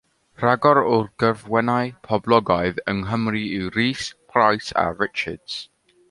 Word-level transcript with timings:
Rhagor 0.41 0.79
o 0.93 0.93
gyfenwau 1.23 1.91
poblogaidd 2.07 2.81
yng 2.93 3.01
Nghymru 3.09 3.41
yw 3.57 3.67
Rees, 3.75 4.07
Price 4.33 4.73
a 4.85 4.87
Richards. 5.03 5.59